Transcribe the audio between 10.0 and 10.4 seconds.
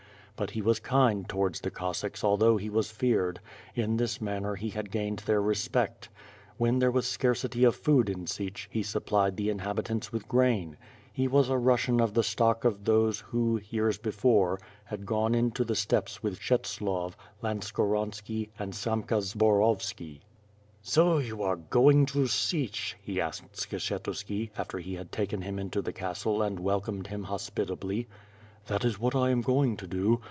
with